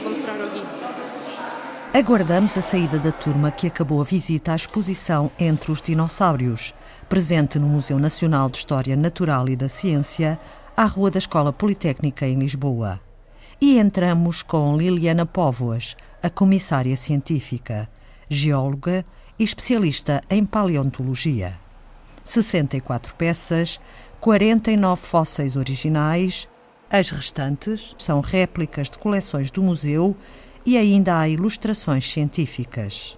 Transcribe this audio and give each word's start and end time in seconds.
mostrar 0.00 0.34
aqui. 0.34 0.62
Aguardamos 1.94 2.56
a 2.56 2.62
saída 2.62 2.98
da 2.98 3.12
turma 3.12 3.50
que 3.50 3.66
acabou 3.66 4.00
a 4.00 4.04
visita 4.04 4.52
à 4.52 4.56
exposição 4.56 5.30
Entre 5.38 5.70
os 5.70 5.82
Dinossauros, 5.82 6.74
presente 7.06 7.58
no 7.58 7.66
Museu 7.66 7.98
Nacional 7.98 8.48
de 8.48 8.56
História 8.56 8.96
Natural 8.96 9.46
e 9.48 9.54
da 9.54 9.68
Ciência, 9.68 10.40
à 10.74 10.86
Rua 10.86 11.10
da 11.10 11.18
Escola 11.18 11.52
Politécnica 11.52 12.26
em 12.26 12.38
Lisboa. 12.38 12.98
E 13.60 13.78
entramos 13.78 14.42
com 14.42 14.74
Liliana 14.74 15.26
Póvoas, 15.26 15.94
a 16.22 16.30
comissária 16.30 16.96
científica, 16.96 17.86
geóloga 18.26 19.04
e 19.38 19.44
especialista 19.44 20.22
em 20.30 20.46
paleontologia. 20.46 21.58
64 22.24 23.14
peças, 23.16 23.78
49 24.18 25.02
fósseis 25.02 25.56
originais, 25.56 26.48
as 26.92 27.08
restantes 27.08 27.94
são 27.96 28.20
réplicas 28.20 28.90
de 28.90 28.98
coleções 28.98 29.50
do 29.50 29.62
museu 29.62 30.14
e 30.66 30.76
ainda 30.76 31.18
há 31.18 31.26
ilustrações 31.26 32.08
científicas. 32.12 33.16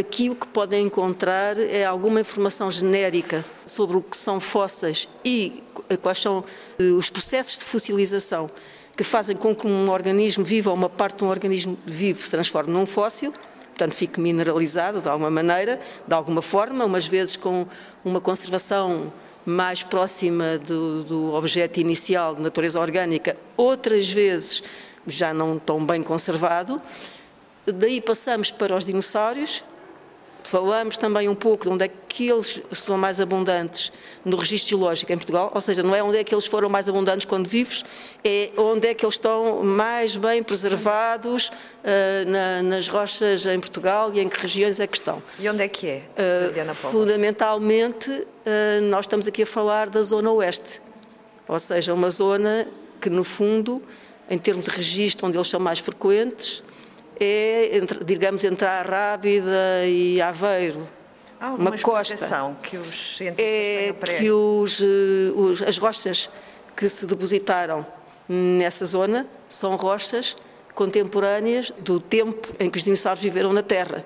Aqui 0.00 0.28
o 0.28 0.34
que 0.34 0.48
podem 0.48 0.86
encontrar 0.86 1.56
é 1.56 1.84
alguma 1.84 2.20
informação 2.20 2.68
genérica 2.72 3.44
sobre 3.64 3.96
o 3.96 4.02
que 4.02 4.16
são 4.16 4.40
fósseis 4.40 5.08
e 5.24 5.62
quais 6.02 6.18
são 6.18 6.44
eh, 6.76 6.84
os 6.84 7.08
processos 7.08 7.58
de 7.58 7.64
fossilização 7.64 8.50
que 8.96 9.04
fazem 9.04 9.36
com 9.36 9.54
que 9.54 9.68
um 9.68 9.88
organismo 9.88 10.44
vivo 10.44 10.70
ou 10.70 10.76
uma 10.76 10.90
parte 10.90 11.18
de 11.18 11.24
um 11.24 11.28
organismo 11.28 11.78
vivo 11.86 12.20
se 12.20 12.30
transforme 12.30 12.72
num 12.72 12.86
fóssil, 12.86 13.32
portanto 13.68 13.92
fique 13.92 14.18
mineralizado 14.18 15.00
de 15.00 15.08
alguma 15.08 15.30
maneira, 15.30 15.78
de 16.08 16.14
alguma 16.14 16.42
forma, 16.42 16.84
umas 16.84 17.06
vezes 17.06 17.36
com 17.36 17.66
uma 18.04 18.20
conservação 18.20 19.12
mais 19.44 19.82
próxima 19.82 20.58
do, 20.58 21.04
do 21.04 21.34
objeto 21.34 21.80
inicial 21.80 22.34
de 22.34 22.42
natureza 22.42 22.80
orgânica, 22.80 23.36
outras 23.56 24.08
vezes 24.08 24.62
já 25.06 25.34
não 25.34 25.58
tão 25.58 25.84
bem 25.84 26.02
conservado. 26.02 26.80
Daí 27.66 28.00
passamos 28.00 28.50
para 28.50 28.76
os 28.76 28.84
dinossauros, 28.84 29.64
Falamos 30.44 30.98
também 30.98 31.28
um 31.28 31.34
pouco 31.34 31.64
de 31.64 31.70
onde 31.70 31.84
é 31.84 31.88
que 31.88 32.28
eles 32.28 32.60
são 32.72 32.98
mais 32.98 33.18
abundantes 33.18 33.90
no 34.24 34.36
registro 34.36 34.70
geológico 34.70 35.10
em 35.10 35.16
Portugal, 35.16 35.50
ou 35.54 35.60
seja, 35.60 35.82
não 35.82 35.94
é 35.94 36.02
onde 36.02 36.18
é 36.18 36.24
que 36.24 36.34
eles 36.34 36.46
foram 36.46 36.68
mais 36.68 36.88
abundantes 36.88 37.24
quando 37.24 37.48
vivos, 37.48 37.84
é 38.22 38.50
onde 38.56 38.86
é 38.86 38.94
que 38.94 39.04
eles 39.04 39.14
estão 39.14 39.64
mais 39.64 40.16
bem 40.16 40.42
preservados 40.42 41.48
uh, 41.48 41.52
na, 42.28 42.62
nas 42.62 42.88
rochas 42.88 43.46
em 43.46 43.58
Portugal 43.58 44.10
e 44.12 44.20
em 44.20 44.28
que 44.28 44.38
regiões 44.38 44.78
é 44.78 44.86
que 44.86 44.96
estão. 44.96 45.22
E 45.38 45.48
onde 45.48 45.62
é 45.62 45.68
que 45.68 45.88
é, 45.88 46.02
uh, 46.18 46.74
Fundamentalmente, 46.74 48.10
uh, 48.10 48.26
nós 48.84 49.04
estamos 49.06 49.26
aqui 49.26 49.42
a 49.42 49.46
falar 49.46 49.88
da 49.88 50.02
zona 50.02 50.30
oeste, 50.30 50.82
ou 51.48 51.58
seja, 51.58 51.94
uma 51.94 52.10
zona 52.10 52.68
que, 53.00 53.08
no 53.08 53.24
fundo, 53.24 53.82
em 54.30 54.38
termos 54.38 54.64
de 54.64 54.70
registro, 54.70 55.26
onde 55.26 55.36
eles 55.36 55.48
são 55.48 55.60
mais 55.60 55.78
frequentes, 55.78 56.63
é, 57.18 57.76
entre, 57.76 58.04
digamos, 58.04 58.44
entre 58.44 58.66
a 58.66 58.82
Rábida 58.82 59.86
e 59.86 60.20
Aveiro. 60.20 60.86
Há 61.40 61.54
uma 61.54 61.76
costa 61.78 62.54
que 62.62 62.76
os 62.76 63.20
é 63.20 63.92
que 64.18 64.30
os, 64.30 64.80
eh, 64.80 65.32
os, 65.34 65.60
as 65.62 65.76
rochas 65.76 66.30
que 66.74 66.88
se 66.88 67.06
depositaram 67.06 67.86
nessa 68.28 68.84
zona 68.84 69.26
são 69.48 69.76
rochas 69.76 70.36
contemporâneas 70.74 71.72
do 71.78 72.00
tempo 72.00 72.48
em 72.58 72.68
que 72.68 72.78
os 72.78 72.84
dinossauros 72.84 73.22
viveram 73.22 73.52
na 73.52 73.62
Terra. 73.62 74.04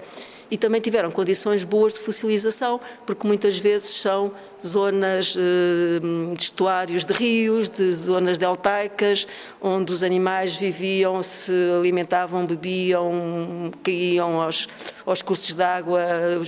E 0.51 0.57
também 0.57 0.81
tiveram 0.81 1.11
condições 1.11 1.63
boas 1.63 1.93
de 1.93 2.01
fossilização, 2.01 2.81
porque 3.05 3.27
muitas 3.27 3.59
vezes 3.59 3.91
são 3.97 4.33
zonas 4.65 5.37
eh, 5.37 6.35
de 6.35 6.43
estuários 6.43 7.05
de 7.05 7.13
rios, 7.13 7.69
de 7.69 7.93
zonas 7.93 8.39
deltaicas, 8.39 9.29
onde 9.61 9.93
os 9.93 10.03
animais 10.03 10.57
viviam, 10.57 11.23
se 11.23 11.53
alimentavam, 11.79 12.47
bebiam, 12.47 13.71
caíam 13.83 14.41
aos, 14.41 14.67
aos 15.05 15.21
cursos 15.21 15.53
de 15.53 15.63
água, 15.63 16.01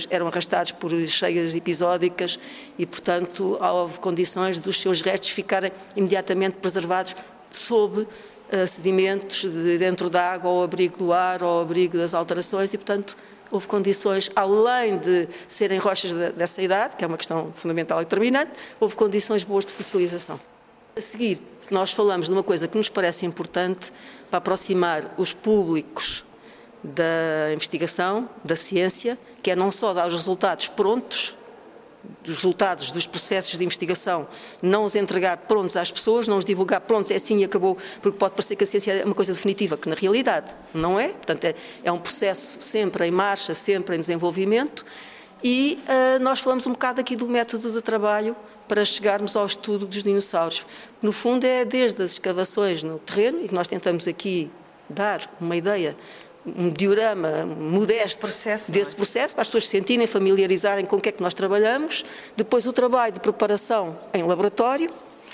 eram 0.09 0.25
arrastados 0.25 0.71
por 0.71 0.91
cheias 1.07 1.53
episódicas 1.53 2.39
e, 2.79 2.87
portanto, 2.87 3.59
houve 3.61 3.99
condições 3.99 4.57
dos 4.57 4.81
seus 4.81 5.01
restos 5.01 5.29
ficarem 5.29 5.71
imediatamente 5.95 6.55
preservados 6.55 7.15
sob 7.51 8.07
sedimentos 8.67 9.41
de 9.41 9.77
dentro 9.77 10.09
da 10.09 10.31
água, 10.31 10.49
ao 10.49 10.63
abrigo 10.63 10.97
do 10.97 11.13
ar, 11.13 11.41
ao 11.41 11.61
abrigo 11.61 11.97
das 11.97 12.13
alterações 12.13 12.73
e, 12.73 12.77
portanto, 12.77 13.15
houve 13.49 13.67
condições, 13.67 14.29
além 14.35 14.97
de 14.97 15.27
serem 15.47 15.77
rochas 15.77 16.13
dessa 16.13 16.61
idade, 16.61 16.95
que 16.95 17.03
é 17.03 17.07
uma 17.07 17.17
questão 17.17 17.51
fundamental 17.55 18.01
e 18.01 18.05
determinante, 18.05 18.51
houve 18.79 18.95
condições 18.95 19.43
boas 19.43 19.65
de 19.65 19.73
fossilização. 19.73 20.39
A 20.95 21.01
seguir, 21.01 21.39
nós 21.69 21.91
falamos 21.91 22.27
de 22.27 22.33
uma 22.33 22.43
coisa 22.43 22.67
que 22.67 22.77
nos 22.77 22.89
parece 22.89 23.25
importante 23.25 23.91
para 24.29 24.37
aproximar 24.37 25.13
os 25.17 25.33
públicos 25.33 26.23
da 26.83 27.53
investigação, 27.53 28.29
da 28.43 28.55
ciência, 28.55 29.17
que 29.43 29.51
é 29.51 29.55
não 29.55 29.71
só 29.71 29.93
dar 29.93 30.07
os 30.07 30.13
resultados 30.13 30.67
prontos, 30.67 31.35
dos 32.23 32.35
resultados 32.35 32.91
dos 32.91 33.05
processos 33.05 33.57
de 33.57 33.63
investigação, 33.63 34.27
não 34.61 34.83
os 34.83 34.95
entregar 34.95 35.37
prontos 35.37 35.75
às 35.75 35.91
pessoas, 35.91 36.27
não 36.27 36.37
os 36.37 36.45
divulgar 36.45 36.81
prontos, 36.81 37.11
é 37.11 37.15
assim 37.15 37.39
e 37.39 37.43
acabou, 37.43 37.77
porque 38.01 38.17
pode 38.17 38.33
parecer 38.33 38.55
que 38.55 38.63
a 38.63 38.67
ciência 38.67 38.91
é 38.91 39.05
uma 39.05 39.15
coisa 39.15 39.33
definitiva, 39.33 39.77
que 39.77 39.89
na 39.89 39.95
realidade 39.95 40.55
não 40.73 40.99
é. 40.99 41.09
Portanto, 41.09 41.45
é, 41.45 41.55
é 41.83 41.91
um 41.91 41.99
processo 41.99 42.57
sempre 42.61 43.07
em 43.07 43.11
marcha, 43.11 43.53
sempre 43.53 43.95
em 43.95 43.99
desenvolvimento. 43.99 44.85
E 45.43 45.79
uh, 45.87 46.23
nós 46.23 46.39
falamos 46.39 46.67
um 46.67 46.71
bocado 46.71 47.01
aqui 47.01 47.15
do 47.15 47.27
método 47.27 47.71
de 47.71 47.81
trabalho 47.81 48.35
para 48.67 48.85
chegarmos 48.85 49.35
ao 49.35 49.45
estudo 49.45 49.85
dos 49.85 50.03
dinossauros. 50.03 50.65
No 51.01 51.11
fundo, 51.11 51.45
é 51.45 51.65
desde 51.65 52.01
as 52.03 52.11
escavações 52.11 52.83
no 52.83 52.99
terreno, 52.99 53.43
e 53.43 53.47
que 53.47 53.53
nós 53.53 53.67
tentamos 53.67 54.07
aqui 54.07 54.51
dar 54.87 55.29
uma 55.39 55.55
ideia 55.55 55.97
um 56.45 56.69
diorama 56.69 57.45
modesto 57.45 58.19
processo, 58.19 58.71
desse 58.71 58.93
é? 58.93 58.95
processo, 58.95 59.35
para 59.35 59.41
as 59.43 59.47
pessoas 59.47 59.65
se 59.65 59.71
sentirem, 59.71 60.07
familiarizarem 60.07 60.85
com 60.85 60.95
o 60.95 61.01
que 61.01 61.09
é 61.09 61.11
que 61.11 61.21
nós 61.21 61.33
trabalhamos. 61.33 62.03
Depois 62.35 62.65
o 62.65 62.73
trabalho 62.73 63.13
de 63.13 63.19
preparação 63.19 63.95
em 64.13 64.23
laboratório, 64.23 64.89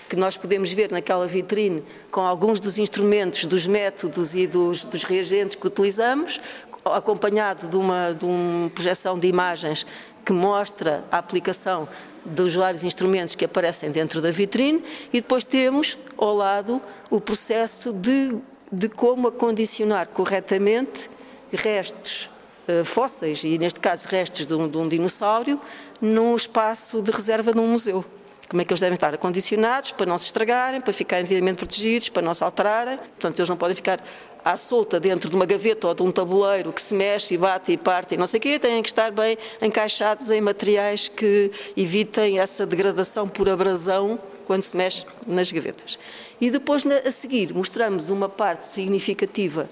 que 0.10 0.16
nós 0.16 0.38
podemos 0.38 0.72
ver 0.72 0.92
naquela 0.92 1.28
vitrine 1.28 1.84
com 2.12 2.22
alguns 2.22 2.60
dos 2.60 2.78
instrumentos, 2.78 3.46
dos 3.46 3.66
métodos 3.66 4.36
e 4.36 4.48
dos, 4.48 4.86
dos 4.86 5.04
reagentes 5.04 5.56
que 5.56 5.68
utilizamos, 5.68 6.40
acompanhado 6.86 7.68
de 7.68 7.76
uma, 7.76 8.14
de 8.14 8.26
uma 8.26 8.70
projeção 8.70 9.20
de 9.20 9.28
imagens 9.28 9.86
que 10.26 10.32
mostra 10.34 11.04
a 11.12 11.18
aplicação 11.18 11.88
dos 12.26 12.54
vários 12.54 12.84
instrumentos 12.84 13.36
que 13.36 13.46
aparecem 13.46 13.92
dentro 13.92 14.22
da 14.22 14.32
vitrine 14.32 14.84
e 15.14 15.22
depois 15.22 15.44
temos 15.44 15.98
ao 16.18 16.36
lado 16.36 16.82
o 17.10 17.22
processo 17.22 17.94
de 17.94 18.38
de 18.72 18.90
como 18.90 19.30
acondicionar 19.30 20.08
corretamente 20.08 21.10
restos 21.52 22.30
uh, 22.68 22.84
fósseis, 22.84 23.44
e 23.44 23.58
neste 23.58 23.80
caso 23.80 24.08
restos 24.08 24.46
de 24.46 24.54
um, 24.54 24.68
de 24.68 24.78
um 24.78 24.88
dinossauro, 24.88 25.60
num 26.02 26.36
espaço 26.36 27.02
de 27.02 27.12
reserva 27.12 27.54
num 27.54 27.68
museu. 27.68 28.04
Como 28.50 28.62
é 28.62 28.66
que 28.66 28.72
eles 28.72 28.80
devem 28.80 28.96
estar 28.96 29.14
acondicionados 29.14 29.92
para 29.92 30.06
não 30.06 30.18
se 30.18 30.26
estragarem, 30.26 30.80
para 30.80 30.94
ficarem 30.94 31.24
devidamente 31.24 31.58
protegidos, 31.58 32.08
para 32.08 32.22
não 32.22 32.34
se 32.34 32.44
alterarem. 32.44 32.98
Portanto, 32.98 33.40
eles 33.40 33.50
não 33.50 33.58
podem 33.58 33.76
ficar 33.76 34.02
à 34.44 34.56
solta 34.56 35.02
dentro 35.02 35.30
de 35.30 35.36
uma 35.36 35.46
gaveta 35.46 35.88
ou 35.88 35.94
de 35.94 36.02
um 36.02 36.12
tabuleiro 36.12 36.72
que 36.72 36.82
se 36.82 36.94
mexe 36.94 37.34
e 37.34 37.38
bate 37.38 37.74
e 37.74 37.78
parte 37.78 38.16
e 38.16 38.18
não 38.18 38.26
sei 38.26 38.38
o 38.38 38.42
quê, 38.42 38.58
têm 38.58 38.82
que 38.82 38.88
estar 38.88 39.12
bem 39.12 39.38
encaixados 39.62 40.32
em 40.32 40.40
materiais 40.40 41.10
que 41.10 41.52
evitem 41.76 42.40
essa 42.40 42.66
degradação 42.66 43.28
por 43.28 43.50
abrasão 43.50 44.18
quando 44.48 44.64
se 44.64 44.76
mexe 44.76 45.06
nas 45.28 45.52
gavetas. 45.52 46.00
E 46.40 46.50
depois, 46.50 46.84
a 46.86 47.12
seguir, 47.12 47.54
mostramos 47.54 48.10
uma 48.10 48.30
parte 48.30 48.66
significativa 48.66 49.70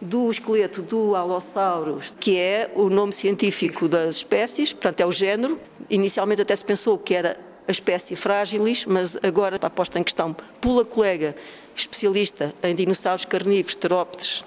do 0.00 0.30
esqueleto 0.30 0.82
do 0.82 1.16
Allosaurus, 1.16 2.14
que 2.20 2.36
é 2.38 2.70
o 2.74 2.90
nome 2.90 3.12
científico 3.12 3.88
das 3.88 4.16
espécies, 4.16 4.72
portanto 4.72 5.00
é 5.00 5.06
o 5.06 5.10
género. 5.10 5.58
Inicialmente 5.88 6.42
até 6.42 6.54
se 6.54 6.64
pensou 6.64 6.98
que 6.98 7.14
era 7.14 7.40
a 7.66 7.70
espécie 7.70 8.14
Fragilis, 8.14 8.84
mas 8.84 9.16
agora 9.22 9.56
está 9.56 9.70
posta 9.70 9.98
em 9.98 10.04
questão 10.04 10.36
pela 10.60 10.84
colega 10.84 11.34
especialista 11.74 12.54
em 12.62 12.74
dinossauros 12.74 13.24
carnívoros, 13.24 13.76
terópteros. 13.76 14.44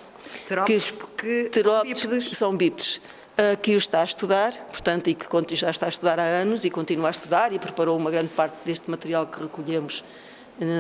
Terópteros 0.48 0.92
que, 0.92 0.98
porque 0.98 1.50
terópteros 1.51 2.30
são 2.38 2.56
bípedes. 2.56 3.01
São 3.01 3.01
bípedes 3.01 3.01
que 3.62 3.74
o 3.74 3.78
está 3.78 4.02
a 4.02 4.06
estudar, 4.06 4.52
portanto, 4.72 5.10
e 5.10 5.16
que 5.16 5.56
já 5.56 5.70
está 5.70 5.86
a 5.86 5.90
estudar 5.90 6.20
há 6.20 6.24
anos 6.24 6.66
e 6.66 6.70
continua 6.70 7.08
a 7.08 7.12
estudar 7.12 7.54
e 7.54 7.60
preparou 7.60 7.98
uma 7.98 8.12
grande 8.12 8.30
parte 8.30 8.56
deste 8.66 8.90
material 8.90 9.26
que 9.28 9.42
recolhemos 9.42 10.04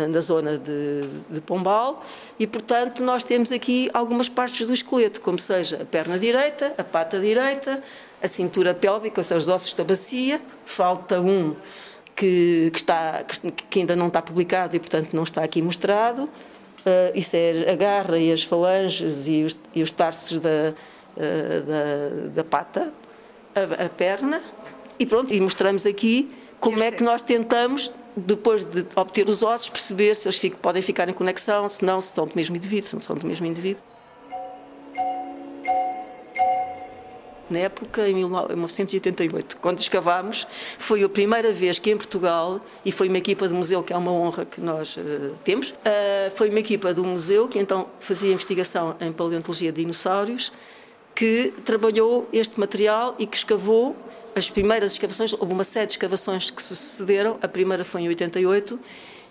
na 0.09 0.21
zona 0.21 0.57
de, 0.57 1.07
de, 1.29 1.41
Pombal 1.41 2.03
e, 2.37 2.45
portanto, 2.45 3.03
nós 3.03 3.23
temos 3.23 3.51
aqui 3.51 3.89
algumas 3.93 4.29
partes 4.29 4.67
do 4.67 4.73
esqueleto, 4.73 5.21
como 5.21 5.39
seja 5.39 5.81
a 5.81 5.85
perna 5.85 6.19
direita, 6.19 6.73
a 6.77 6.83
pata 6.83 7.19
direita, 7.19 7.81
a 8.21 8.27
cintura 8.27 8.73
pélvica, 8.73 9.19
ou 9.19 9.23
seja, 9.23 9.39
os 9.39 9.49
ossos 9.49 9.73
da 9.73 9.83
bacia, 9.83 10.39
falta 10.65 11.19
um 11.19 11.55
que, 12.15 12.69
que, 12.71 12.77
está, 12.77 13.23
que 13.69 13.79
ainda 13.79 13.95
não 13.95 14.07
está 14.07 14.21
publicado 14.21 14.75
e, 14.75 14.79
portanto, 14.79 15.13
não 15.13 15.23
está 15.23 15.43
aqui 15.43 15.61
mostrado. 15.61 16.23
Uh, 16.23 17.13
isso 17.13 17.35
é 17.35 17.71
a 17.71 17.75
garra 17.75 18.17
e 18.17 18.31
as 18.31 18.43
falanges 18.43 19.27
e 19.27 19.43
os, 19.43 19.57
e 19.73 19.83
os 19.83 19.91
tarsos 19.91 20.39
da, 20.39 20.73
eh, 21.17 21.61
da, 21.61 22.29
da, 22.35 22.43
pata, 22.43 22.91
a, 23.53 23.85
a, 23.85 23.89
perna, 23.89 24.41
e 24.97 25.05
pronto, 25.05 25.33
e 25.33 25.41
mostramos 25.41 25.85
aqui 25.85 26.29
como 26.57 26.81
é 26.81 26.89
que 26.89 27.03
nós 27.03 27.21
tentamos, 27.21 27.91
depois 28.15 28.63
de 28.63 28.85
obter 28.95 29.27
os 29.27 29.43
ossos, 29.43 29.69
perceber 29.69 30.15
se 30.15 30.27
eles 30.27 30.37
fico, 30.37 30.57
podem 30.57 30.81
ficar 30.81 31.09
em 31.09 31.13
conexão, 31.13 31.67
se 31.67 31.83
não, 31.83 31.99
se 31.99 32.13
são 32.13 32.25
do 32.25 32.33
mesmo 32.33 32.55
indivíduo, 32.55 32.87
se 32.87 32.95
não 32.95 33.01
são 33.01 33.15
do 33.15 33.27
mesmo 33.27 33.45
indivíduo. 33.45 33.83
na 37.49 37.59
época, 37.59 38.07
em 38.07 38.13
1988, 38.13 39.57
quando 39.57 39.79
escavámos, 39.79 40.47
foi 40.77 41.03
a 41.03 41.09
primeira 41.09 41.51
vez 41.51 41.79
que 41.79 41.91
em 41.91 41.97
Portugal, 41.97 42.61
e 42.85 42.93
foi 42.93 43.09
uma 43.09 43.17
equipa 43.17 43.45
de 43.45 43.53
museu, 43.53 43.83
que 43.83 43.91
é 43.91 43.97
uma 43.97 44.11
honra 44.11 44.45
que 44.45 44.61
nós 44.61 44.95
uh, 44.95 45.35
temos, 45.43 45.71
uh, 45.71 46.31
foi 46.33 46.49
uma 46.49 46.59
equipa 46.59 46.93
do 46.93 47.03
museu 47.03 47.49
que 47.49 47.59
então 47.59 47.87
fazia 47.99 48.31
investigação 48.31 48.95
em 49.01 49.11
paleontologia 49.11 49.69
de 49.69 49.81
dinossauros 49.81 50.53
que 51.15 51.53
trabalhou 51.63 52.27
este 52.31 52.59
material 52.59 53.15
e 53.19 53.25
que 53.25 53.37
escavou 53.37 53.95
as 54.35 54.49
primeiras 54.49 54.93
escavações, 54.93 55.33
houve 55.33 55.53
uma 55.53 55.63
série 55.63 55.85
de 55.85 55.93
escavações 55.93 56.49
que 56.49 56.61
se 56.61 56.75
sucederam, 56.75 57.37
a 57.41 57.47
primeira 57.47 57.83
foi 57.83 58.01
em 58.01 58.07
88, 58.07 58.79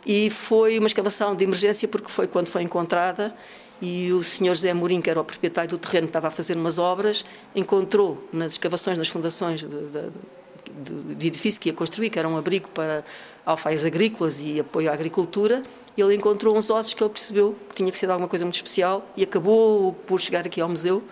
e 0.06 0.30
foi 0.30 0.78
uma 0.78 0.86
escavação 0.86 1.34
de 1.34 1.44
emergência 1.44 1.88
porque 1.88 2.08
foi 2.08 2.26
quando 2.26 2.48
foi 2.48 2.62
encontrada 2.62 3.34
e 3.82 4.12
o 4.12 4.22
senhor 4.22 4.54
José 4.54 4.74
Mourinho, 4.74 5.00
que 5.00 5.08
era 5.08 5.20
o 5.20 5.24
proprietário 5.24 5.70
do 5.70 5.78
terreno, 5.78 6.06
estava 6.06 6.28
a 6.28 6.30
fazer 6.30 6.56
umas 6.56 6.78
obras, 6.78 7.24
encontrou 7.54 8.28
nas 8.30 8.52
escavações, 8.52 8.98
nas 8.98 9.08
fundações 9.08 9.60
de, 9.60 9.68
de, 9.68 11.14
de 11.14 11.26
edifício 11.26 11.58
que 11.58 11.70
ia 11.70 11.72
construir, 11.72 12.10
que 12.10 12.18
era 12.18 12.28
um 12.28 12.36
abrigo 12.36 12.68
para 12.68 13.02
alfaias 13.44 13.84
agrícolas 13.84 14.40
e 14.40 14.60
apoio 14.60 14.90
à 14.90 14.92
agricultura, 14.92 15.62
ele 15.96 16.14
encontrou 16.14 16.56
uns 16.56 16.70
ossos 16.70 16.94
que 16.94 17.02
ele 17.02 17.10
percebeu 17.10 17.54
que 17.68 17.74
tinha 17.74 17.90
que 17.90 17.98
ser 17.98 18.06
de 18.06 18.12
alguma 18.12 18.28
coisa 18.28 18.44
muito 18.44 18.54
especial 18.54 19.06
e 19.16 19.22
acabou 19.22 19.92
por 20.06 20.20
chegar 20.20 20.46
aqui 20.46 20.60
ao 20.60 20.68
museu 20.68 21.02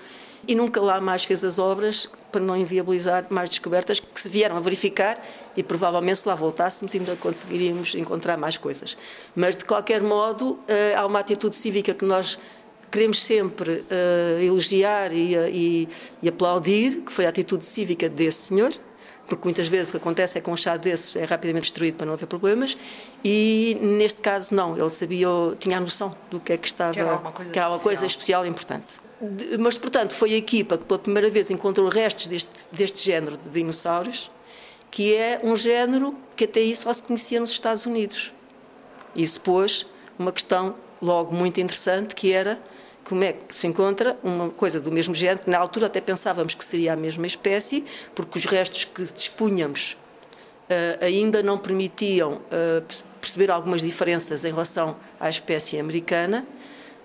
e 0.47 0.55
nunca 0.55 0.81
lá 0.81 1.01
mais 1.01 1.25
fez 1.25 1.45
as 1.45 1.59
obras 1.59 2.09
para 2.31 2.41
não 2.41 2.57
inviabilizar 2.57 3.27
mais 3.31 3.49
descobertas 3.51 4.01
que 4.01 4.21
se 4.21 4.29
vieram 4.29 4.57
a 4.57 4.61
verificar 4.61 5.19
e 5.57 5.63
provavelmente 5.63 6.19
se 6.19 6.29
lá 6.29 6.35
voltássemos 6.35 6.95
ainda 6.95 7.17
conseguiríamos 7.17 7.95
encontrar 7.95 8.37
mais 8.37 8.57
coisas. 8.57 8.97
Mas 9.35 9.57
de 9.57 9.65
qualquer 9.65 10.03
modo 10.03 10.59
eh, 10.69 10.95
há 10.95 11.05
uma 11.07 11.21
atitude 11.21 11.57
cívica 11.57 11.95
que 11.95 12.05
nós 12.05 12.39
queremos 12.91 13.23
sempre 13.23 13.85
uh, 13.91 14.43
elogiar 14.43 15.13
e, 15.13 15.35
e, 15.35 15.89
e, 16.23 16.29
aplaudir, 16.29 17.03
que 17.03 17.13
foi 17.13 17.27
a 17.27 17.29
atitude 17.29 17.65
cívica 17.65 18.09
desse 18.09 18.47
senhor, 18.47 18.73
porque 19.27 19.45
muitas 19.45 19.69
vezes 19.69 19.89
o 19.89 19.91
que 19.93 19.99
acontece 19.99 20.39
é 20.39 20.41
que 20.41 20.49
um 20.49 20.57
chá 20.57 20.77
desses 20.77 21.15
é 21.15 21.25
rapidamente 21.25 21.65
destruído 21.65 21.97
para 21.97 22.07
não 22.07 22.15
haver 22.15 22.27
problemas, 22.27 22.77
e 23.23 23.79
neste 23.81 24.21
caso 24.21 24.55
não, 24.55 24.77
ele 24.77 24.91
sabia, 24.91 25.29
tinha 25.59 25.77
a 25.77 25.81
noção 25.81 26.15
do 26.31 26.41
que 26.41 26.55
é 26.55 26.57
que 26.57 26.67
estava, 26.67 26.95
que 26.95 27.01
era 27.01 27.17
uma 27.17 27.33
coisa, 27.33 27.53
era 27.55 27.69
uma 27.69 27.79
coisa 27.79 28.07
especial 28.07 28.47
e 28.47 28.49
importante. 28.49 29.08
Mas, 29.59 29.77
portanto, 29.77 30.15
foi 30.15 30.35
a 30.35 30.37
equipa 30.37 30.79
que 30.79 30.85
pela 30.85 30.99
primeira 30.99 31.29
vez 31.29 31.51
encontrou 31.51 31.89
restos 31.89 32.29
deste, 32.29 32.69
deste 32.71 33.05
género 33.05 33.37
de 33.37 33.51
dinossauros, 33.51 34.31
que 34.91 35.15
é 35.15 35.41
um 35.43 35.57
género 35.57 36.17
que 36.37 36.45
até 36.45 36.61
isso 36.61 36.83
só 36.83 36.93
se 36.93 37.03
conhecia 37.03 37.41
nos 37.41 37.51
Estados 37.51 37.85
Unidos. 37.85 38.33
Isso 39.15 39.41
pôs 39.41 39.87
uma 40.19 40.33
questão 40.33 40.77
logo 41.03 41.35
muito 41.35 41.61
interessante, 41.61 42.15
que 42.15 42.33
era 42.33 42.61
como 43.05 43.25
é 43.25 43.33
que 43.33 43.57
se 43.57 43.67
encontra 43.67 44.19
uma 44.23 44.51
coisa 44.51 44.81
do 44.81 44.93
mesmo 44.93 45.15
género, 45.15 45.41
que 45.41 45.51
na 45.51 45.59
altura 45.59 45.87
até 45.87 46.01
pensávamos 46.01 46.55
que 46.55 46.65
seria 46.65 46.93
a 46.93 46.97
mesma 46.97 47.27
espécie, 47.27 47.85
porque 48.15 48.39
os 48.39 48.45
restos 48.45 48.85
que 48.85 49.03
dispunhamos 49.03 49.97
uh, 50.69 51.05
ainda 51.05 51.43
não 51.43 51.59
permitiam 51.59 52.35
uh, 52.35 53.05
perceber 53.21 53.51
algumas 53.51 53.83
diferenças 53.83 54.45
em 54.45 54.51
relação 54.51 54.97
à 55.19 55.31
espécie 55.31 55.79
americana. 55.79 56.47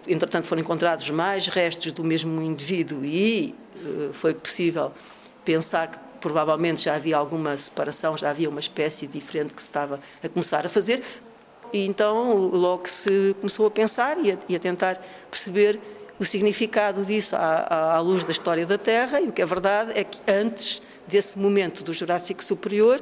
Entretanto, 0.08 0.46
foram 0.46 0.62
encontrados 0.62 1.10
mais 1.10 1.48
restos 1.48 1.92
do 1.92 2.04
mesmo 2.04 2.42
indivíduo 2.42 3.06
e 3.06 3.56
uh, 3.76 4.14
foi 4.14 4.34
possível 4.34 4.92
pensar 5.46 5.88
que 5.88 5.98
provavelmente 6.20 6.84
já 6.84 6.96
havia 6.96 7.18
alguma 7.18 7.56
separação, 7.58 8.16
já 8.16 8.30
havia 8.30 8.50
uma 8.50 8.60
espécie 8.60 9.08
diferente 9.08 9.54
que 9.54 9.62
se 9.62 9.68
estava 9.68 10.00
a 10.24 10.30
começar 10.30 10.66
a 10.66 10.70
fazer, 10.70 11.04
e 11.74 11.86
então 11.86 12.38
logo 12.38 12.88
se 12.88 13.36
começou 13.42 13.66
a 13.66 13.72
pensar 13.72 14.18
e 14.24 14.32
a, 14.32 14.38
e 14.48 14.56
a 14.56 14.60
tentar 14.60 15.02
perceber 15.30 15.80
o 16.20 16.24
significado 16.24 17.04
disso 17.04 17.36
à, 17.36 17.96
à, 17.96 18.00
luz 18.00 18.24
da 18.24 18.32
história 18.32 18.66
da 18.66 18.78
Terra, 18.78 19.20
e 19.20 19.28
o 19.28 19.32
que 19.34 19.42
é 19.42 19.46
verdade 19.46 19.92
é 19.96 20.04
que 20.04 20.22
antes 20.32 20.82
desse 21.08 21.38
momento 21.38 21.84
do 21.84 21.92
Jurássico 21.92 22.44
Superior, 22.44 23.02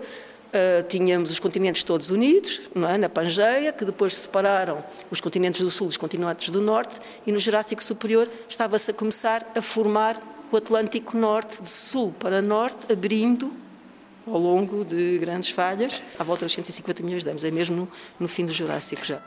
Uh, 0.51 0.83
tínhamos 0.89 1.31
os 1.31 1.39
continentes 1.39 1.81
todos 1.81 2.09
unidos, 2.09 2.59
é? 2.75 2.97
na 2.97 3.07
Pangeia, 3.07 3.71
que 3.71 3.85
depois 3.85 4.13
separaram 4.13 4.83
os 5.09 5.21
continentes 5.21 5.61
do 5.61 5.71
Sul 5.71 5.87
dos 5.87 5.95
continentes 5.95 6.49
do 6.49 6.59
Norte, 6.59 6.99
e 7.25 7.31
no 7.31 7.39
Jurássico 7.39 7.81
Superior 7.81 8.27
estava-se 8.49 8.91
a 8.91 8.93
começar 8.93 9.49
a 9.55 9.61
formar 9.61 10.21
o 10.51 10.57
Atlântico 10.57 11.17
Norte, 11.17 11.61
de 11.61 11.69
Sul 11.69 12.13
para 12.19 12.41
Norte, 12.41 12.91
abrindo 12.91 13.53
ao 14.27 14.37
longo 14.37 14.83
de 14.83 15.17
grandes 15.19 15.49
falhas, 15.49 16.01
à 16.19 16.23
volta 16.23 16.45
dos 16.45 16.53
150 16.53 17.01
milhões 17.01 17.23
de 17.23 17.29
anos, 17.29 17.43
é 17.43 17.51
mesmo 17.51 17.89
no, 18.19 18.27
fim 18.27 18.45
do 18.45 18.51
Jurássico 18.51 19.05
já. 19.05 19.21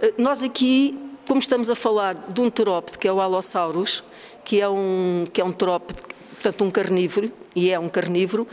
Eh, 0.00 0.14
nós 0.18 0.42
aqui, 0.42 0.98
como 1.26 1.40
estamos 1.40 1.68
a 1.68 1.74
falar 1.74 2.14
de 2.28 2.40
um 2.40 2.48
terópode, 2.48 2.98
que 2.98 3.08
é 3.08 3.12
o 3.12 3.20
Allosaurus, 3.20 4.02
que 4.44 4.60
é 4.60 4.68
um, 4.68 5.26
que 5.32 5.40
é 5.40 5.44
um 5.44 5.52
terópode, 5.52 6.00
portanto 6.34 6.64
um 6.64 6.70
carnívoro, 6.70 7.32
e 7.54 7.70
é 7.70 7.78
um 7.78 7.88
carnívoro, 7.88 8.46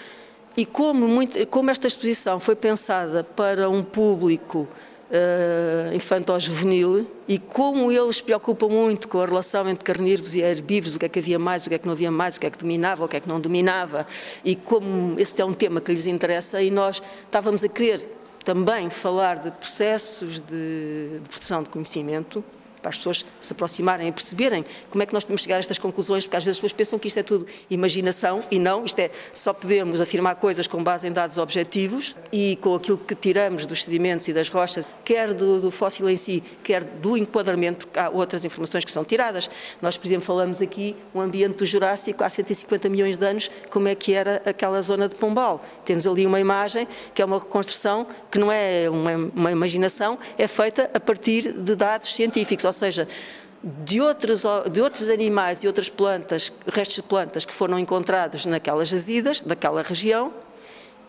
e 0.58 0.66
como, 0.66 1.08
muito, 1.08 1.46
como 1.48 1.70
esta 1.70 1.88
exposição 1.88 2.40
foi 2.40 2.56
pensada 2.56 3.24
para 3.24 3.70
um 3.70 3.84
público 3.84 4.68
uh, 5.10 5.96
infanto-juvenil 5.96 7.08
e 7.28 7.40
como 7.40 7.92
eles 7.92 8.18
se 8.18 8.24
preocupam 8.24 8.68
muito 8.68 9.08
com 9.08 9.20
a 9.20 9.25
relação 9.25 9.68
entre 9.70 9.84
carnívoros 9.84 10.36
e 10.36 10.42
herbívoros, 10.42 10.96
o 10.96 11.00
que 11.00 11.06
é 11.06 11.10
que 11.10 11.20
havia 11.20 11.40
mais, 11.40 11.66
o 11.66 11.70
que 11.70 11.75
é 11.75 11.78
que 11.80 11.86
não 11.86 11.94
havia 11.94 12.12
mais, 12.12 12.36
o 12.36 12.40
que 12.40 12.48
é 12.48 12.50
que 12.50 12.58
dominava, 12.58 13.06
o 13.06 13.08
que 13.08 13.18
é 13.18 13.20
que 13.20 13.28
não 13.28 13.40
dominava, 13.40 14.06
e 14.44 14.56
como 14.56 15.20
esse 15.20 15.42
é 15.42 15.46
um 15.46 15.54
tema 15.54 15.80
que 15.81 15.92
lhes 15.92 16.06
interessa, 16.06 16.62
e 16.62 16.70
nós 16.70 17.02
estávamos 17.25 17.64
a 17.64 17.68
querer 17.68 18.08
também 18.44 18.90
falar 18.90 19.38
de 19.38 19.52
processos 19.52 20.42
de, 20.42 21.20
de 21.20 21.30
produção 21.30 21.64
de 21.64 21.70
conhecimento 21.70 22.44
para 22.84 22.90
as 22.90 22.98
pessoas 22.98 23.26
se 23.40 23.54
aproximarem 23.54 24.10
e 24.10 24.12
perceberem 24.12 24.64
como 24.92 25.02
é 25.02 25.06
que 25.06 25.14
nós 25.14 25.24
podemos 25.24 25.42
chegar 25.42 25.56
a 25.56 25.60
estas 25.60 25.80
conclusões, 25.80 26.26
porque 26.26 26.36
às 26.36 26.44
vezes 26.44 26.58
as 26.58 26.62
pessoas 26.62 26.74
pensam 26.74 27.00
que 27.00 27.08
isto 27.08 27.18
é 27.18 27.24
tudo 27.24 27.48
imaginação 27.70 28.44
e 28.52 28.60
não, 28.60 28.84
isto 28.84 29.00
é, 29.00 29.10
só 29.34 29.54
podemos 29.54 30.02
afirmar 30.02 30.36
coisas 30.36 30.68
com 30.68 30.84
base 30.84 31.08
em 31.08 31.12
dados 31.12 31.38
objetivos 31.38 32.16
e 32.32 32.58
com 32.58 32.76
aquilo 32.76 32.98
que 32.98 33.16
tiramos 33.16 33.66
dos 33.66 33.84
sedimentos 33.84 34.28
e 34.28 34.34
das 34.34 34.50
rochas, 34.50 34.86
quer 35.04 35.34
do, 35.34 35.60
do 35.60 35.72
fóssil 35.72 36.10
em 36.10 36.16
si, 36.16 36.44
quer 36.64 36.84
do 36.84 37.18
enquadramento, 37.18 37.88
porque 37.88 38.00
há 38.00 38.10
outras 38.10 38.46
informações 38.46 38.86
que 38.86 38.92
são 38.92 39.04
tiradas. 39.04 39.50
Nós, 39.82 39.98
por 39.98 40.08
exemplo, 40.08 40.26
falamos 40.26 40.62
aqui 40.62 40.96
um 41.14 41.22
ambiente 41.22 41.58
do 41.58 41.66
Jurássico 41.66 42.24
há 42.24 42.30
150 42.30 42.90
milhões 42.90 43.18
de 43.18 43.26
anos, 43.26 43.52
como 43.70 43.88
é 43.88 43.96
que 43.96 44.14
era 44.14 44.42
aquela 44.46 44.82
zona 44.82 45.08
de 45.08 45.16
Pombal. 45.16 45.64
Temos 45.86 46.08
ali 46.08 46.26
uma 46.26 46.40
imagem 46.40 46.88
que 47.14 47.22
é 47.22 47.26
uma 47.26 47.40
reconstrução 47.40 48.08
que 48.32 48.38
não 48.38 48.51
é 48.51 48.89
uma, 48.89 49.32
uma 49.36 49.51
imaginação, 49.51 50.18
é 50.38 50.48
feita 50.48 50.89
a 50.94 51.00
partir 51.00 51.51
de 51.54 51.75
dados 51.75 52.13
científicos, 52.13 52.66
ou 52.66 52.74
seja, 52.74 53.08
de 53.63 54.01
outros, 54.01 54.44
de 54.72 54.82
outros 54.82 55.10
animais 55.10 55.63
e 55.63 55.68
outras 55.68 55.89
plantas, 55.89 56.51
restos 56.68 56.98
de 56.98 57.04
plantas 57.04 57.46
que 57.46 57.54
foram 57.54 57.80
encontrados 57.80 58.46
naquelas 58.46 58.89
jazidas, 58.89 59.39
daquela 59.39 59.82
região, 59.82 60.34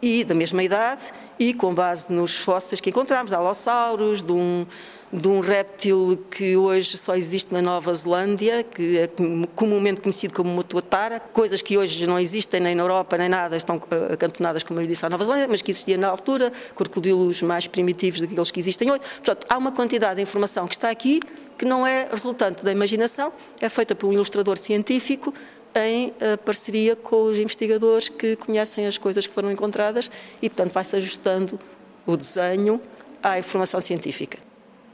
e 0.00 0.24
da 0.24 0.34
mesma 0.34 0.62
idade, 0.62 1.12
e 1.38 1.52
com 1.52 1.74
base 1.74 2.12
nos 2.12 2.36
fósseis 2.36 2.80
que 2.80 2.90
encontramos, 2.90 3.32
alossauros, 3.32 4.22
de 4.22 4.32
um, 4.32 4.66
de 5.12 5.28
um 5.28 5.40
réptil 5.40 6.18
que 6.30 6.56
hoje 6.56 6.96
só 6.96 7.14
existe 7.14 7.52
na 7.52 7.62
Nova 7.62 7.92
Zelândia, 7.94 8.62
que 8.64 8.98
é 8.98 9.08
comumente 9.54 10.00
conhecido 10.00 10.34
como 10.34 10.50
motuatara, 10.50 11.20
coisas 11.20 11.62
que 11.62 11.78
hoje 11.78 12.06
não 12.06 12.18
existem 12.18 12.60
nem 12.60 12.74
na 12.74 12.82
Europa 12.82 13.16
nem 13.16 13.28
nada, 13.28 13.56
estão 13.56 13.80
eh, 13.90 14.14
acantonadas, 14.14 14.62
como 14.62 14.80
eu 14.80 14.86
disse, 14.86 15.06
à 15.06 15.10
Nova 15.10 15.24
Zelândia, 15.24 15.48
mas 15.48 15.62
que 15.62 15.70
existiam 15.70 16.00
na 16.00 16.08
altura, 16.08 16.52
crocodilos 16.74 17.42
mais 17.42 17.66
primitivos 17.66 18.20
do 18.20 18.26
que 18.26 18.32
aqueles 18.32 18.50
que 18.50 18.60
existem 18.60 18.90
hoje. 18.90 19.00
Portanto, 19.00 19.46
há 19.48 19.56
uma 19.56 19.72
quantidade 19.72 20.16
de 20.16 20.22
informação 20.22 20.66
que 20.66 20.74
está 20.74 20.90
aqui 20.90 21.20
que 21.56 21.64
não 21.64 21.86
é 21.86 22.08
resultante 22.10 22.64
da 22.64 22.72
imaginação, 22.72 23.32
é 23.60 23.68
feita 23.68 23.94
por 23.94 24.08
um 24.08 24.12
ilustrador 24.12 24.56
científico 24.56 25.32
em 25.74 26.08
uh, 26.08 26.38
parceria 26.44 26.94
com 26.94 27.22
os 27.22 27.38
investigadores 27.38 28.08
que 28.08 28.36
conhecem 28.36 28.86
as 28.86 28.96
coisas 28.96 29.26
que 29.26 29.32
foram 29.32 29.50
encontradas 29.50 30.10
e, 30.40 30.48
portanto, 30.48 30.72
vai-se 30.72 30.96
ajustando 30.96 31.58
o 32.06 32.16
desenho 32.16 32.80
à 33.22 33.38
informação 33.38 33.80
científica. 33.80 34.38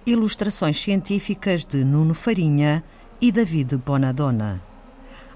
Ilustrações 0.07 0.81
científicas 0.81 1.65
de 1.65 1.85
Nuno 1.85 2.15
Farinha 2.15 2.83
e 3.21 3.31
David 3.31 3.77
Bonadonna. 3.77 4.63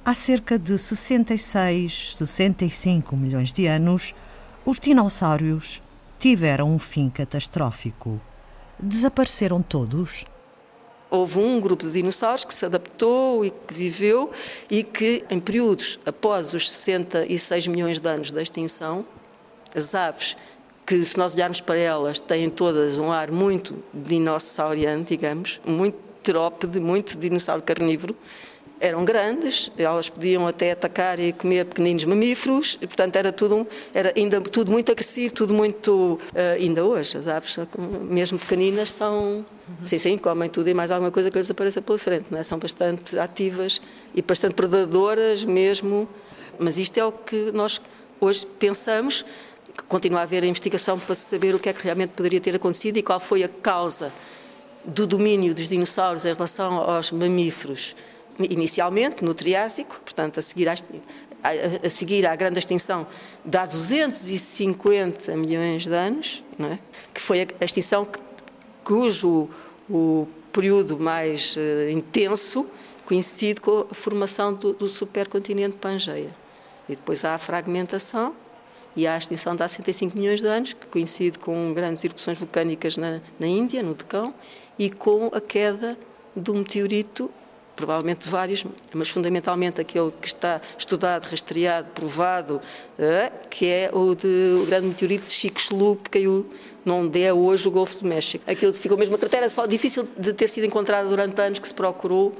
Há 0.05 0.15
cerca 0.15 0.59
de 0.59 0.77
66, 0.79 2.17
65 2.17 3.17
milhões 3.17 3.53
de 3.53 3.67
anos, 3.67 4.15
os 4.65 4.79
dinossauros 4.79 5.83
tiveram 6.19 6.75
um 6.75 6.79
fim 6.79 7.11
catastrófico. 7.11 8.21
Desapareceram 8.79 9.63
todos? 9.63 10.25
Houve 11.15 11.39
um 11.39 11.61
grupo 11.61 11.87
de 11.87 11.93
dinossauros 11.93 12.45
que 12.45 12.53
se 12.53 12.67
adaptou 12.67 13.45
e 13.45 13.51
que 13.53 13.73
viveu 13.73 14.33
e 14.69 14.83
que, 14.83 15.25
em 15.31 15.39
períodos 15.39 15.97
após 16.05 16.53
os 16.53 16.69
66 16.69 17.69
milhões 17.69 18.01
de 18.01 18.09
anos 18.09 18.33
da 18.33 18.43
extinção, 18.43 19.07
as 19.73 19.95
aves 19.95 20.37
que 20.85 21.05
se 21.05 21.17
nós 21.17 21.37
olharmos 21.37 21.61
para 21.61 21.79
elas 21.79 22.19
têm 22.19 22.51
todas 22.51 22.99
um 22.99 23.13
ar 23.13 23.31
muito 23.31 23.79
dinossauriano, 23.95 25.05
digamos, 25.05 25.61
muito 25.65 25.97
terópede, 26.21 26.81
muito 26.81 27.17
dinossauro 27.17 27.63
carnívoro, 27.63 28.17
eram 28.81 29.05
grandes, 29.05 29.71
elas 29.79 30.09
podiam 30.09 30.47
até 30.47 30.73
atacar 30.73 31.19
e 31.19 31.33
comer 31.33 31.65
pequeninos 31.65 32.05
mamíferos, 32.05 32.77
e, 32.81 32.87
portanto 32.87 33.17
era 33.17 33.33
tudo, 33.33 33.67
era 33.95 34.13
ainda 34.17 34.41
tudo 34.41 34.71
muito 34.71 34.91
agressivo, 34.91 35.33
tudo 35.33 35.55
muito. 35.55 36.19
Uh, 36.33 36.55
ainda 36.57 36.85
hoje, 36.85 37.17
as 37.17 37.27
aves, 37.29 37.57
mesmo 38.03 38.39
pequeninas, 38.39 38.91
são. 38.91 39.45
Sim, 39.83 39.99
sim, 39.99 40.19
comem 40.19 40.51
tudo 40.51 40.69
e 40.69 40.75
mais 40.75 40.91
alguma 40.91 41.11
coisa 41.11 41.31
que 41.31 41.39
lhes 41.39 41.51
apareça 41.51 41.81
pela 41.81 41.99
frente, 41.99 42.27
é? 42.35 42.43
são 42.43 42.59
bastante 42.59 43.19
ativas 43.19 43.81
e 44.15 44.21
bastante 44.21 44.55
predadoras 44.55 45.45
mesmo, 45.45 46.07
mas 46.59 46.77
isto 46.77 46.99
é 46.99 47.05
o 47.05 47.11
que 47.11 47.51
nós 47.53 47.81
hoje 48.21 48.47
pensamos, 48.59 49.25
que 49.75 49.83
continua 49.85 50.21
a 50.21 50.23
haver 50.23 50.43
a 50.45 50.47
investigação 50.47 50.99
para 50.99 51.15
saber 51.15 51.55
o 51.55 51.59
que 51.59 51.71
é 51.71 51.73
que 51.73 51.83
realmente 51.83 52.11
poderia 52.11 52.41
ter 52.41 52.55
acontecido 52.55 52.99
e 52.99 53.03
qual 53.03 53.19
foi 53.19 53.43
a 53.43 53.49
causa 53.49 54.13
do 54.85 55.07
domínio 55.07 55.55
dos 55.55 55.69
dinossauros 55.69 56.27
em 56.27 56.35
relação 56.35 56.77
aos 56.77 57.11
mamíferos 57.11 57.97
inicialmente 58.39 59.25
no 59.25 59.35
Triásico, 59.35 60.01
portanto, 60.01 60.39
a 60.39 60.43
seguir, 60.43 60.69
à, 60.69 60.73
a, 60.73 61.87
a 61.87 61.91
seguir 61.91 62.27
à 62.27 62.35
grande 62.35 62.59
extinção 62.59 63.07
de 63.45 63.57
há 63.57 63.67
250 63.67 65.37
milhões 65.37 65.85
de 65.85 65.95
anos, 65.95 66.43
é? 66.61 66.79
que 67.13 67.21
foi 67.21 67.47
a 67.61 67.65
extinção 67.65 68.07
cujo 68.83 69.49
o 69.89 70.27
período 70.53 70.99
mais 70.99 71.57
uh, 71.57 71.91
intenso 71.91 72.67
coincide 73.05 73.61
com 73.61 73.87
a 73.91 73.95
formação 73.95 74.55
do, 74.55 74.73
do 74.73 74.89
supercontinente 74.89 75.77
Pangeia. 75.77 76.31
E 76.89 76.95
depois 76.95 77.25
há 77.25 77.35
a 77.35 77.39
fragmentação 77.39 78.35
e 78.97 79.07
há 79.07 79.15
a 79.15 79.19
extinção 79.19 79.57
de 79.57 79.63
há 79.63 79.69
65 79.69 80.17
milhões 80.17 80.41
de 80.41 80.47
anos, 80.47 80.73
que 80.73 80.87
coincide 80.87 81.39
com 81.39 81.73
grandes 81.75 82.05
erupções 82.05 82.39
vulcânicas 82.39 82.97
na, 82.97 83.21
na 83.41 83.47
Índia, 83.47 83.83
no 83.83 83.95
Decão, 83.95 84.33
e 84.79 84.89
com 84.89 85.27
a 85.35 85.41
queda 85.41 85.99
do 86.35 86.55
meteorito 86.55 87.31
provavelmente 87.75 88.29
vários, 88.29 88.65
mas 88.93 89.09
fundamentalmente 89.09 89.81
aquele 89.81 90.13
que 90.21 90.29
está 90.29 90.61
estudado, 90.79 91.25
rastreado, 91.25 91.91
provado, 91.91 92.61
eh, 92.99 93.33
que 93.51 93.67
é 93.67 93.91
o, 93.93 94.15
de, 94.15 94.61
o 94.63 94.67
grande 94.67 94.89
meteorito 94.89 95.27
de 95.27 95.33
Chicxulub, 95.33 96.03
que 96.03 96.11
caiu 96.11 96.51
onde 96.87 97.23
é 97.23 97.33
hoje 97.33 97.67
o 97.67 97.71
Golfo 97.71 97.97
do 97.99 98.07
México. 98.07 98.45
Aquilo 98.51 98.73
ficou 98.75 98.97
mesmo 98.99 99.15
a 99.15 99.19
cratera, 99.19 99.49
só 99.49 99.67
difícil 99.67 100.09
de 100.17 100.33
ter 100.33 100.49
sido 100.49 100.67
encontrado 100.67 101.09
durante 101.09 101.41
anos 101.41 101.59
que 101.59 101.67
se 101.67 101.75
procurou, 101.75 102.35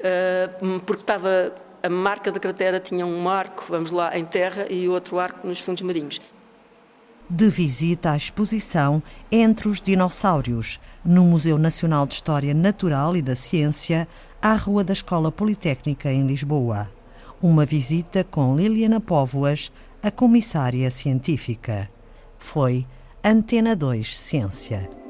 eh, 0.00 0.48
porque 0.86 1.02
estava 1.02 1.52
a 1.82 1.88
marca 1.88 2.30
da 2.30 2.38
cratera 2.38 2.78
tinha 2.78 3.04
um 3.04 3.28
arco, 3.28 3.64
vamos 3.68 3.90
lá, 3.90 4.16
em 4.16 4.24
terra 4.24 4.66
e 4.70 4.88
outro 4.88 5.18
arco 5.18 5.46
nos 5.46 5.58
fundos 5.58 5.82
marinhos. 5.82 6.20
De 7.28 7.48
visita 7.48 8.10
à 8.10 8.16
exposição 8.16 9.02
Entre 9.30 9.66
os 9.66 9.80
Dinossauros, 9.80 10.78
no 11.04 11.24
Museu 11.24 11.58
Nacional 11.58 12.06
de 12.06 12.14
História 12.14 12.54
Natural 12.54 13.16
e 13.16 13.22
da 13.22 13.34
Ciência, 13.34 14.06
à 14.42 14.56
Rua 14.56 14.82
da 14.82 14.92
Escola 14.92 15.30
Politécnica 15.30 16.12
em 16.12 16.26
Lisboa. 16.26 16.90
Uma 17.40 17.64
visita 17.64 18.24
com 18.24 18.56
Liliana 18.56 19.00
Póvoas, 19.00 19.70
a 20.02 20.10
comissária 20.10 20.90
científica. 20.90 21.88
Foi 22.38 22.84
Antena 23.22 23.76
2 23.76 24.18
Ciência. 24.18 25.01